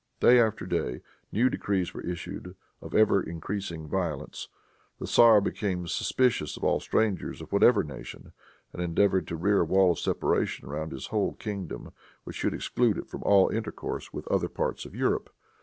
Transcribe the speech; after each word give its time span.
Day 0.19 0.39
after 0.39 0.65
day 0.65 1.03
new 1.31 1.47
decrees 1.47 1.93
were 1.93 2.01
issued, 2.01 2.55
of 2.81 2.95
ever 2.95 3.21
increasing 3.21 3.87
violence. 3.87 4.47
The 4.97 5.05
tzar 5.05 5.41
became 5.41 5.85
suspicious 5.85 6.57
of 6.57 6.63
all 6.63 6.79
strangers 6.79 7.39
of 7.39 7.51
whatever 7.51 7.83
nation, 7.83 8.31
and 8.73 8.81
endeavored 8.81 9.27
to 9.27 9.35
rear 9.35 9.61
a 9.61 9.63
wall 9.63 9.91
of 9.91 9.99
separation 9.99 10.67
around 10.67 10.91
his 10.91 11.05
whole 11.13 11.33
kingdom 11.35 11.91
which 12.23 12.35
should 12.35 12.55
exclude 12.55 12.97
it 12.97 13.09
from 13.09 13.21
all 13.21 13.49
intercourse 13.49 14.11
with 14.11 14.27
other 14.29 14.49
parts 14.49 14.85
of 14.85 14.95
Europe. 14.95 15.29